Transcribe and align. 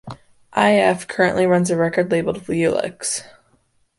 I-f 0.53 1.07
currently 1.07 1.45
runs 1.45 1.69
a 1.69 1.77
record 1.77 2.09
label 2.11 2.33
called 2.33 2.45
Viewlexx. 2.45 3.21